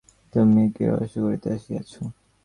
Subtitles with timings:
[0.33, 1.91] তুমি একি রহস্য করিতে আসিয়াছ!